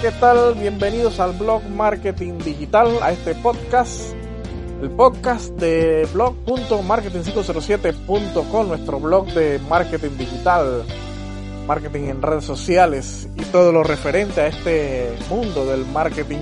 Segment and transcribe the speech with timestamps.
[0.00, 0.54] ¿qué tal?
[0.54, 4.14] Bienvenidos al blog Marketing Digital, a este podcast,
[4.82, 10.84] el podcast de blog.marketing507.com, nuestro blog de marketing digital,
[11.66, 16.40] marketing en redes sociales y todo lo referente a este mundo del marketing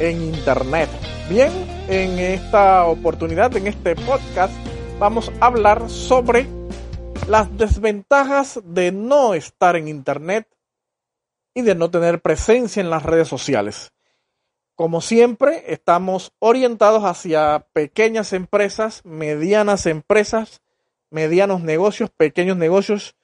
[0.00, 0.88] en internet.
[1.28, 1.52] Bien,
[1.88, 4.52] en esta oportunidad, en este podcast,
[4.98, 6.48] vamos a hablar sobre
[7.28, 10.48] las desventajas de no estar en internet
[11.54, 13.92] y de no tener presencia en las redes sociales.
[14.74, 20.62] Como siempre, estamos orientados hacia pequeñas empresas, medianas empresas,
[21.10, 23.14] medianos negocios, pequeños negocios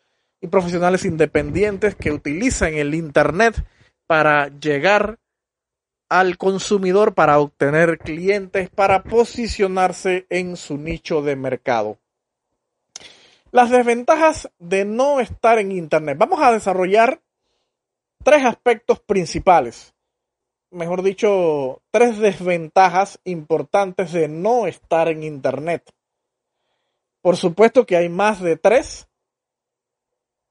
[0.41, 3.65] y profesionales independientes que utilizan el Internet
[4.07, 5.19] para llegar
[6.09, 11.99] al consumidor, para obtener clientes, para posicionarse en su nicho de mercado.
[13.51, 16.19] Las desventajas de no estar en Internet.
[16.19, 17.21] Vamos a desarrollar
[18.23, 19.95] tres aspectos principales,
[20.71, 25.91] mejor dicho, tres desventajas importantes de no estar en Internet.
[27.21, 29.09] Por supuesto que hay más de tres,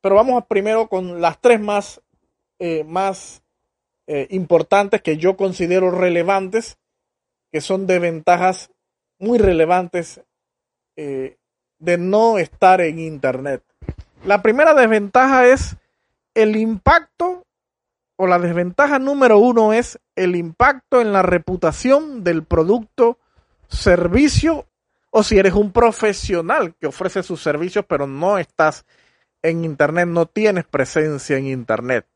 [0.01, 2.01] pero vamos primero con las tres más,
[2.59, 3.43] eh, más
[4.07, 6.77] eh, importantes que yo considero relevantes,
[7.51, 8.71] que son desventajas
[9.19, 10.21] muy relevantes
[10.95, 11.37] eh,
[11.79, 13.63] de no estar en Internet.
[14.23, 15.75] La primera desventaja es
[16.33, 17.36] el impacto
[18.17, 23.19] o la desventaja número uno es el impacto en la reputación del producto,
[23.69, 24.65] servicio
[25.11, 28.85] o si eres un profesional que ofrece sus servicios pero no estás
[29.43, 32.07] en Internet, no tienes presencia en Internet.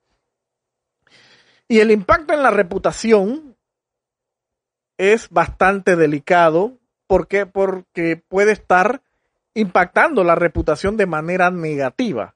[1.67, 3.55] Y el impacto en la reputación
[4.97, 6.77] es bastante delicado.
[7.07, 7.45] ¿Por qué?
[7.45, 9.01] Porque puede estar
[9.53, 12.35] impactando la reputación de manera negativa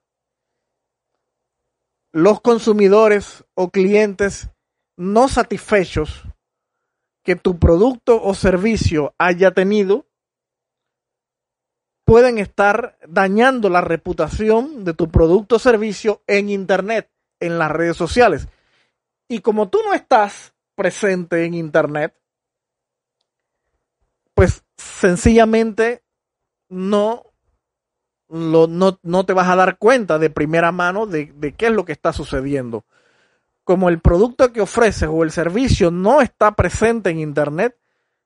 [2.16, 4.50] los consumidores o clientes
[4.96, 6.24] no satisfechos
[7.26, 10.06] que tu producto o servicio haya tenido
[12.06, 17.12] pueden estar dañando la reputación de tu producto o servicio en Internet,
[17.42, 18.47] en las redes sociales.
[19.28, 22.16] Y como tú no estás presente en Internet,
[24.34, 26.02] pues sencillamente
[26.70, 27.26] no
[28.30, 31.91] no, te vas a dar cuenta de primera mano de, de qué es lo que
[31.91, 32.86] está sucediendo.
[33.63, 37.78] Como el producto que ofreces o el servicio no está presente en Internet,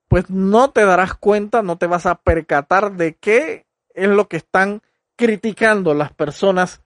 [0.08, 4.38] pues no te darás cuenta, no te vas a percatar de qué es lo que
[4.38, 4.82] están
[5.16, 6.82] criticando las personas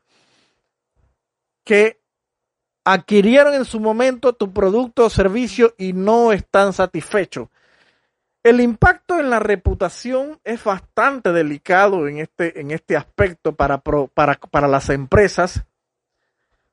[1.64, 2.02] que
[2.84, 7.48] adquirieron en su momento tu producto o servicio y no están satisfechos.
[8.44, 14.36] El impacto en la reputación es bastante delicado en este, en este aspecto para, para,
[14.36, 15.64] para las empresas,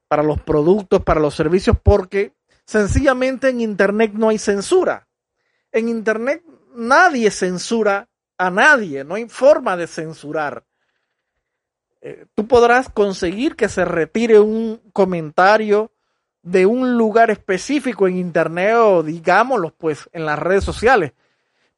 [0.09, 2.35] para los productos, para los servicios, porque
[2.67, 5.07] sencillamente en Internet no hay censura.
[5.71, 6.43] En Internet
[6.75, 10.65] nadie censura a nadie, no hay forma de censurar.
[12.01, 15.93] Eh, tú podrás conseguir que se retire un comentario
[16.43, 21.13] de un lugar específico en Internet o digámoslo pues en las redes sociales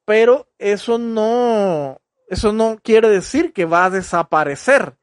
[0.04, 4.96] pero eso no, eso no quiere decir que va a desaparecer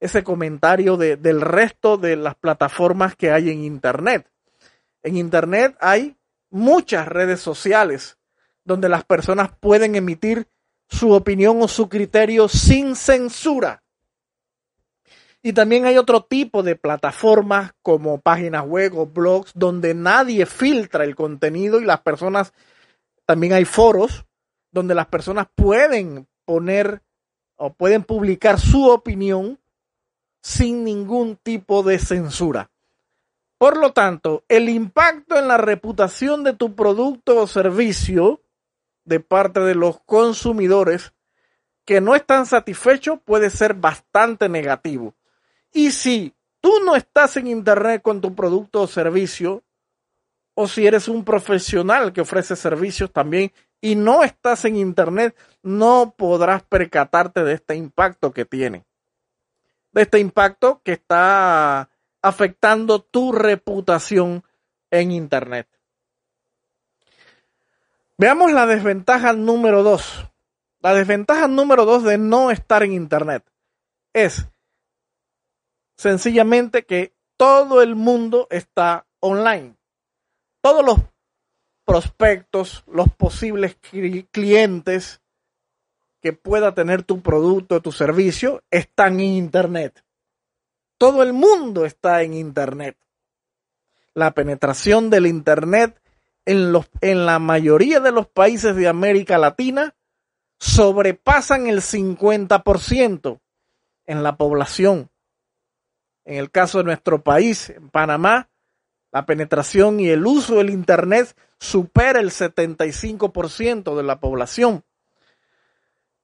[0.00, 4.26] ese comentario del resto de las plataformas que hay en Internet.
[5.02, 6.16] En Internet hay
[6.50, 8.18] muchas redes sociales
[8.64, 10.48] donde las personas pueden emitir
[10.88, 13.82] su opinión o su criterio sin censura.
[15.42, 21.04] Y también hay otro tipo de plataformas como páginas web o blogs donde nadie filtra
[21.04, 22.52] el contenido y las personas
[23.30, 24.26] también hay foros
[24.72, 27.00] donde las personas pueden poner
[27.54, 29.60] o pueden publicar su opinión
[30.42, 32.72] sin ningún tipo de censura.
[33.56, 38.40] Por lo tanto, el impacto en la reputación de tu producto o servicio
[39.04, 41.12] de parte de los consumidores
[41.84, 45.14] que no están satisfechos puede ser bastante negativo.
[45.72, 49.62] Y si tú no estás en Internet con tu producto o servicio,
[50.54, 56.14] o si eres un profesional que ofrece servicios también y no estás en Internet, no
[56.16, 58.84] podrás percatarte de este impacto que tiene.
[59.92, 61.90] De este impacto que está
[62.22, 64.44] afectando tu reputación
[64.90, 65.68] en Internet.
[68.18, 70.26] Veamos la desventaja número dos.
[70.80, 73.50] La desventaja número dos de no estar en Internet
[74.12, 74.46] es
[75.96, 79.79] sencillamente que todo el mundo está online
[80.60, 80.98] todos los
[81.84, 83.76] prospectos, los posibles
[84.30, 85.20] clientes
[86.20, 90.04] que pueda tener tu producto, tu servicio, están en Internet.
[90.98, 92.96] Todo el mundo está en Internet.
[94.12, 96.00] la penetración del Internet
[96.44, 99.94] en, los, en la mayoría de los países de América Latina
[100.58, 103.40] sobrepasan el 50%
[104.06, 105.10] en la población.
[106.24, 108.49] En el caso de nuestro país, en Panamá,
[109.12, 114.84] la penetración y el uso del Internet supera el 75% de la población.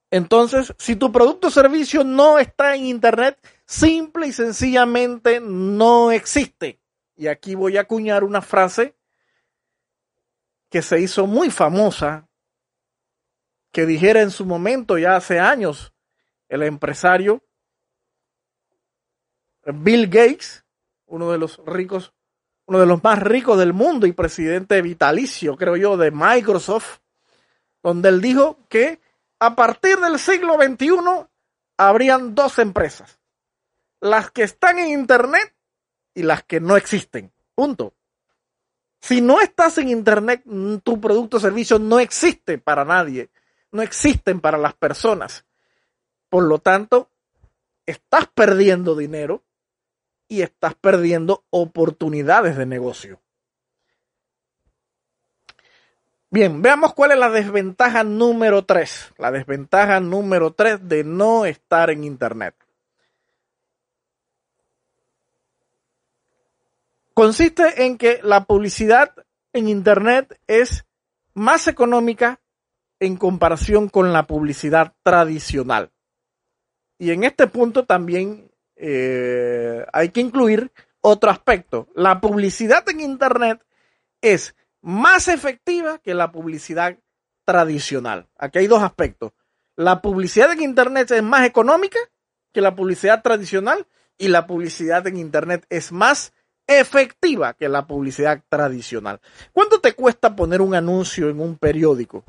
[0.09, 6.79] Entonces, si tu producto o servicio no está en Internet, simple y sencillamente no existe.
[7.15, 8.95] Y aquí voy a acuñar una frase
[10.69, 12.27] que se hizo muy famosa,
[13.71, 15.93] que dijera en su momento, ya hace años,
[16.47, 17.43] el empresario
[19.65, 20.65] Bill Gates,
[21.05, 22.13] uno de los ricos,
[22.67, 26.99] uno de los más ricos del mundo y presidente vitalicio, creo yo, de Microsoft,
[27.81, 28.99] donde él dijo que
[29.39, 31.27] a partir del siglo XXI
[31.77, 33.19] habrían dos empresas,
[34.01, 35.55] las que están en Internet
[36.13, 37.31] y las que no existen.
[37.55, 37.93] Punto.
[38.99, 40.43] Si no estás en Internet,
[40.83, 43.29] tu producto o servicio no existe para nadie,
[43.71, 45.45] no existen para las personas.
[46.29, 47.09] Por lo tanto,
[47.85, 49.43] estás perdiendo dinero
[50.27, 53.21] y estás perdiendo oportunidades de negocio.
[56.29, 59.13] Bien, veamos cuál es la desventaja número 3.
[59.17, 62.53] La desventaja número 3 de no estar en Internet.
[67.13, 69.13] Consiste en que la publicidad
[69.53, 70.85] en Internet es
[71.33, 72.41] más económica
[72.99, 75.91] en comparación con la publicidad tradicional.
[76.99, 80.71] Y en este punto también eh, hay que incluir
[81.01, 81.87] otro aspecto.
[81.95, 83.63] La publicidad en Internet
[84.21, 86.97] es más efectiva que la publicidad
[87.45, 88.27] tradicional.
[88.37, 89.33] Aquí hay dos aspectos.
[89.75, 91.99] La publicidad en Internet es más económica
[92.51, 93.87] que la publicidad tradicional
[94.17, 96.33] y la publicidad en Internet es más
[96.65, 99.21] efectiva que la publicidad tradicional.
[99.53, 102.25] ¿Cuánto te cuesta poner un anuncio en un periódico?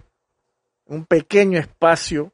[0.86, 2.32] Un pequeño espacio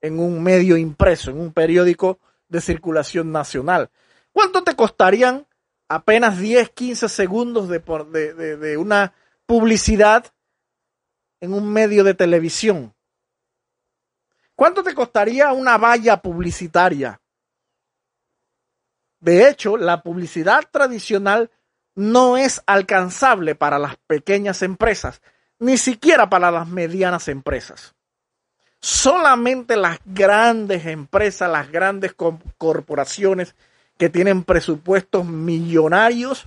[0.00, 2.18] en un medio impreso, en un periódico
[2.50, 3.90] de circulación nacional.
[4.32, 5.46] ¿Cuánto te costarían
[5.88, 9.14] apenas 10, 15 segundos de, de, de una
[9.46, 10.26] publicidad
[11.40, 12.94] en un medio de televisión?
[14.54, 17.18] ¿Cuánto te costaría una valla publicitaria?
[19.20, 21.50] De hecho, la publicidad tradicional
[21.94, 25.22] no es alcanzable para las pequeñas empresas,
[25.58, 27.94] ni siquiera para las medianas empresas.
[28.80, 32.14] Solamente las grandes empresas, las grandes
[32.56, 33.54] corporaciones
[33.98, 36.46] que tienen presupuestos millonarios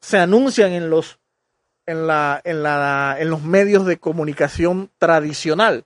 [0.00, 1.18] se anuncian en los,
[1.84, 5.84] en la, en la, en los medios de comunicación tradicional,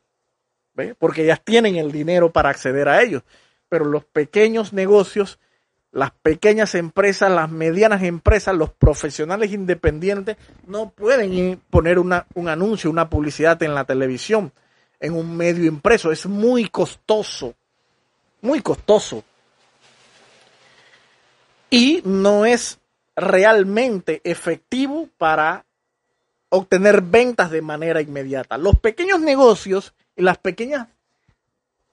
[0.99, 3.25] porque ellas tienen el dinero para acceder a ellos.
[3.69, 5.41] Pero los pequeños negocios,
[5.91, 10.37] las pequeñas empresas, las medianas empresas, los profesionales independientes
[10.69, 14.53] no pueden poner una, un anuncio, una publicidad en la televisión
[15.05, 16.11] en un medio impreso.
[16.11, 17.55] Es muy costoso,
[18.41, 19.23] muy costoso.
[21.69, 22.79] Y no es
[23.15, 25.67] realmente efectivo para
[26.49, 28.57] obtener ventas de manera inmediata.
[28.57, 30.89] Los pequeños negocios y las pequeñas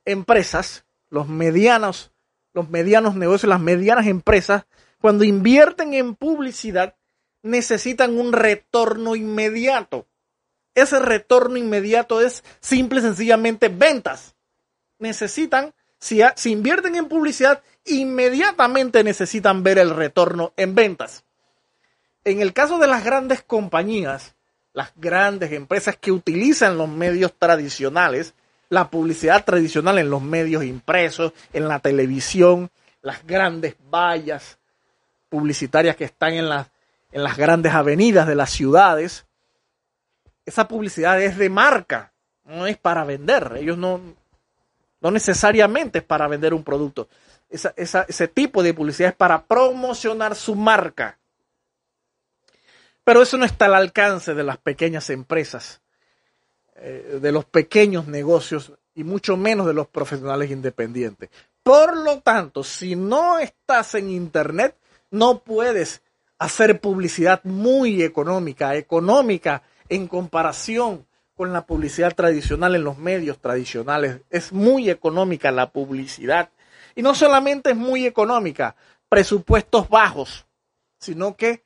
[0.06, 2.12] empresas, los medianos,
[2.53, 4.63] los medianos negocios, las medianas empresas,
[5.01, 6.96] cuando invierten en publicidad,
[7.44, 10.06] necesitan un retorno inmediato
[10.75, 14.36] ese retorno inmediato es simple y sencillamente ventas.
[15.00, 21.24] Necesitan, si, invierten en publicidad, inmediatamente necesitan ver el retorno en ventas.
[22.24, 24.36] En el caso de las grandes compañías,
[24.74, 28.34] las grandes empresas que utilizan los medios tradicionales,
[28.70, 32.70] la publicidad tradicional en los medios impresos, en la televisión,
[33.01, 34.60] las grandes vallas
[35.30, 36.68] publicitarias que están en las,
[37.12, 39.25] en las grandes avenidas de las ciudades,
[40.46, 42.14] esa publicidad es de marca,
[42.46, 43.54] no es para vender.
[43.58, 44.02] Ellos no,
[45.00, 47.08] no necesariamente es para vender un producto.
[47.50, 51.18] ese tipo de publicidad es para promocionar su marca.
[53.04, 55.82] Pero eso no está al alcance de las pequeñas empresas,
[56.76, 61.30] eh, de los pequeños negocios y mucho menos de los profesionales independientes.
[61.64, 64.76] Por lo tanto, si no estás en Internet,
[65.10, 66.02] no puedes
[66.38, 71.06] hacer publicidad muy económica, económica en comparación
[71.36, 74.22] con la publicidad tradicional en los medios tradicionales.
[74.30, 76.50] Es muy económica la publicidad.
[76.96, 78.76] Y no solamente es muy económica,
[79.10, 80.46] presupuestos bajos,
[80.98, 81.62] sino que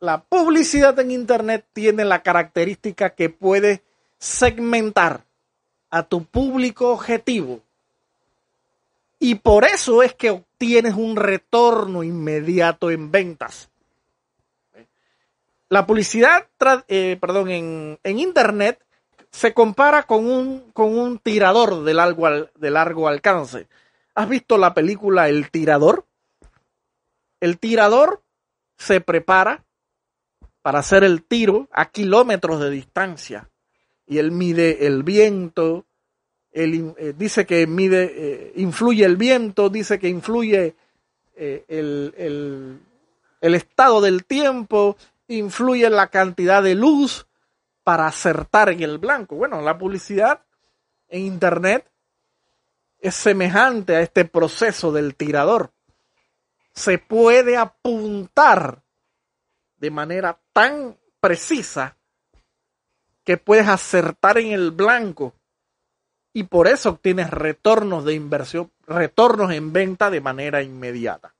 [0.00, 3.84] la publicidad en Internet tiene la característica que puede
[4.18, 5.24] segmentar
[5.90, 7.60] a tu público objetivo.
[9.20, 13.70] Y por eso es que obtienes un retorno inmediato en ventas.
[15.68, 16.48] La publicidad,
[16.88, 18.84] eh, perdón, en, en, Internet
[19.30, 23.66] se compara con un, con un tirador de largo, de largo alcance.
[24.14, 26.06] ¿Has visto la película El tirador?
[27.40, 28.22] El tirador
[28.78, 29.64] se prepara
[30.62, 33.50] para hacer el tiro a kilómetros de distancia
[34.06, 35.84] y él mide el viento,
[36.52, 40.74] él eh, dice que mide, eh, influye el viento, dice que influye
[41.36, 42.80] el, el,
[43.42, 44.96] el estado del tiempo,
[45.28, 47.26] influye la cantidad de luz
[47.84, 49.36] para acertar en el blanco.
[49.36, 50.42] Bueno, la publicidad
[51.08, 51.88] en Internet
[52.98, 55.70] es semejante a este proceso del tirador.
[56.72, 58.82] Se puede apuntar
[59.76, 61.96] de manera tan precisa
[63.24, 65.34] que puedes acertar en el blanco
[66.32, 71.35] y por eso obtienes retornos de inversión, retornos en venta de manera inmediata.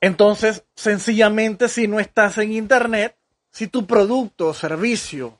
[0.00, 3.16] Entonces, sencillamente, si no estás en Internet,
[3.50, 5.38] si tu producto o servicio,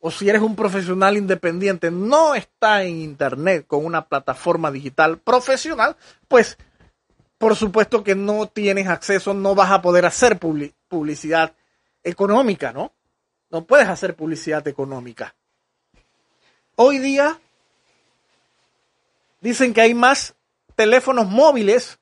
[0.00, 5.96] o si eres un profesional independiente, no está en Internet con una plataforma digital profesional,
[6.28, 6.56] pues
[7.36, 11.52] por supuesto que no tienes acceso, no vas a poder hacer publicidad
[12.02, 12.92] económica, ¿no?
[13.50, 15.34] No puedes hacer publicidad económica.
[16.76, 17.38] Hoy día
[19.40, 20.34] dicen que hay más
[20.74, 21.97] teléfonos móviles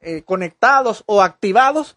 [0.00, 1.96] eh, conectados o activados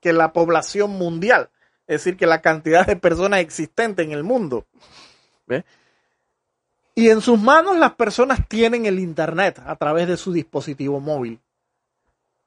[0.00, 1.50] que la población mundial.
[1.86, 4.66] Es decir, que la cantidad de personas existentes en el mundo.
[6.94, 11.40] Y en sus manos las personas tienen el Internet a través de su dispositivo móvil.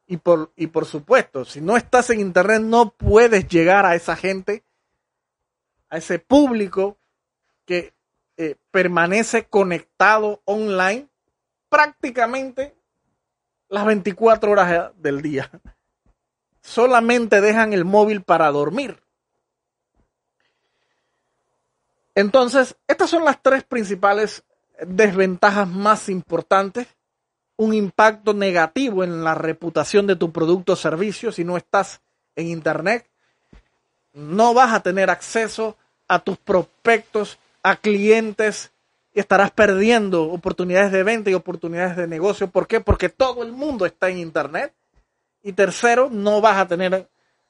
[0.08, 4.16] Y por, y por supuesto, si no estás en Internet no puedes llegar a esa
[4.16, 4.64] gente,
[5.90, 6.98] a ese público
[7.66, 7.94] que
[8.38, 11.08] eh, permanece conectado online
[11.70, 12.76] prácticamente
[13.70, 15.50] las 24 horas del día.
[16.62, 19.02] Solamente dejan el móvil para dormir.
[22.16, 24.44] Entonces, estas son las tres principales
[24.86, 26.88] desventajas más importantes.
[27.58, 32.02] Un impacto negativo en la reputación de tu producto o servicio si no estás
[32.36, 33.08] en Internet.
[34.14, 38.72] No vas a tener acceso a tus prospectos, a clientes
[39.20, 42.50] estarás perdiendo oportunidades de venta y oportunidades de negocio.
[42.50, 42.82] ¿Por qué?
[42.82, 44.74] Porque todo el mundo está en Internet.
[45.42, 47.08] Y tercero, no vas a tener eh,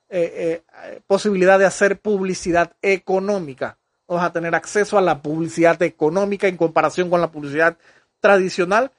[0.10, 3.78] eh, posibilidad de hacer publicidad económica.
[4.08, 7.78] No vas a tener acceso a la publicidad económica en comparación con la publicidad
[8.20, 8.92] tradicional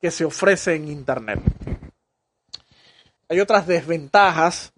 [0.00, 1.40] que se ofrece en Internet.
[3.28, 4.72] Hay otras desventajas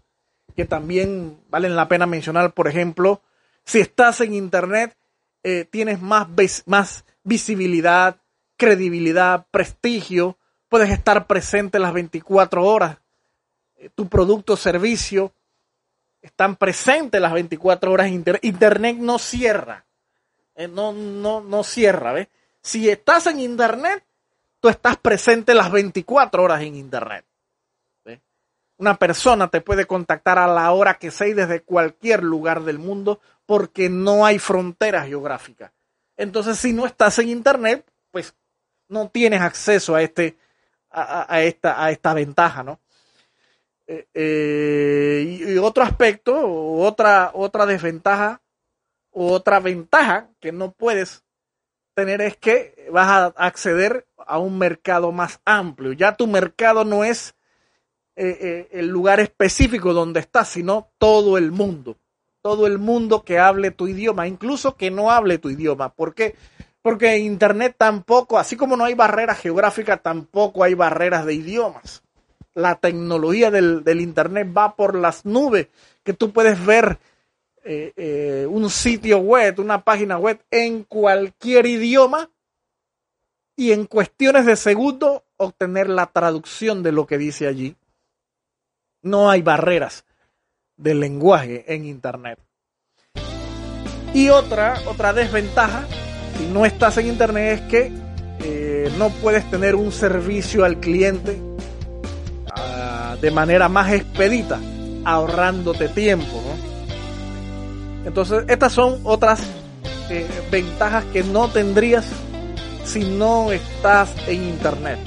[0.56, 2.52] que también valen la pena mencionar.
[2.52, 3.22] Por ejemplo,
[3.64, 4.96] si estás en Internet,
[5.42, 6.28] eh, tienes más,
[6.66, 8.20] más visibilidad,
[8.56, 10.36] credibilidad, prestigio,
[10.68, 12.98] puedes estar presente las 24 horas.
[13.76, 15.32] Eh, tu producto o servicio
[16.22, 18.10] están presentes las 24 horas.
[18.10, 19.86] Internet no cierra.
[20.54, 22.12] Eh, no, no, no cierra.
[22.12, 22.28] ¿ves?
[22.60, 24.04] Si estás en Internet,
[24.60, 27.24] tú estás presente las 24 horas en Internet.
[28.76, 32.78] Una persona te puede contactar a la hora que sea y desde cualquier lugar del
[32.78, 35.72] mundo porque no hay fronteras geográficas.
[36.16, 38.32] Entonces, si no estás en Internet, pues
[38.86, 40.36] no tienes acceso a, este,
[40.88, 42.78] a, esta, a esta ventaja, ¿no?
[43.88, 48.40] Eh, eh, y, otro aspecto, otra, otra desventaja,
[49.10, 51.24] otra ventaja que no puedes
[51.94, 55.92] tener es que vas a acceder a un mercado más amplio.
[55.92, 57.34] Ya tu mercado no es
[58.14, 61.96] eh, el lugar específico donde estás, sino todo el mundo
[62.42, 65.92] todo el mundo que hable tu idioma, incluso que no hable tu idioma.
[65.92, 66.36] ¿Por qué?
[66.82, 72.02] Porque Internet tampoco, así como no hay barreras geográficas, tampoco hay barreras de idiomas.
[72.54, 75.68] La tecnología del, Internet va por las nubes,
[76.02, 76.98] que tú puedes ver
[77.64, 82.30] eh, eh, un sitio web, una página web en cualquier idioma
[83.54, 87.76] y en cuestiones de segundo obtener la traducción de lo que dice allí.
[89.02, 90.04] No hay barreras
[90.80, 92.38] del lenguaje en Internet.
[94.12, 95.84] Y otra, otra desventaja,
[96.36, 97.92] si no estás en Internet, es que
[98.42, 101.38] eh, no puedes tener un servicio al cliente
[102.56, 104.58] ah, de manera más expedita,
[105.04, 106.42] ahorrándote tiempo.
[108.04, 109.42] Entonces, estas son otras
[110.08, 112.06] eh, ventajas que no tendrías
[112.84, 114.98] si no estás en Internet.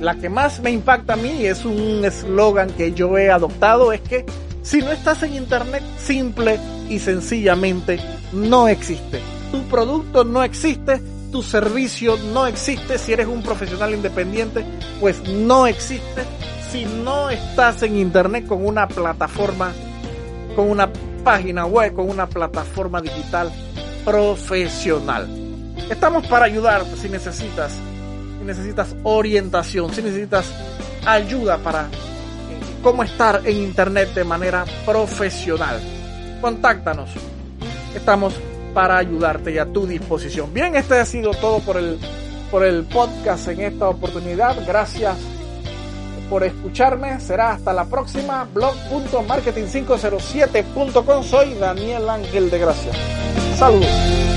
[0.00, 4.00] La que más me impacta a mí es un eslogan que yo he adoptado, es
[4.00, 4.24] que
[4.68, 6.60] si no estás en Internet, simple
[6.90, 7.98] y sencillamente
[8.34, 9.18] no existe.
[9.50, 11.00] Tu producto no existe,
[11.32, 12.98] tu servicio no existe.
[12.98, 14.66] Si eres un profesional independiente,
[15.00, 16.22] pues no existe
[16.70, 19.72] si no estás en internet con una plataforma,
[20.54, 20.90] con una
[21.24, 23.50] página web, con una plataforma digital
[24.04, 25.26] profesional.
[25.88, 27.72] Estamos para ayudarte si necesitas,
[28.38, 30.52] si necesitas orientación, si necesitas
[31.06, 31.88] ayuda para
[32.82, 35.80] cómo estar en internet de manera profesional.
[36.40, 37.10] Contáctanos.
[37.94, 38.34] Estamos
[38.74, 40.52] para ayudarte y a tu disposición.
[40.52, 41.98] Bien, este ha sido todo por el,
[42.50, 44.56] por el podcast en esta oportunidad.
[44.66, 45.16] Gracias
[46.28, 47.20] por escucharme.
[47.20, 48.46] Será hasta la próxima.
[48.52, 51.24] Blog.marketing507.com.
[51.24, 52.92] Soy Daniel Ángel de Gracia.
[53.56, 54.27] Saludos.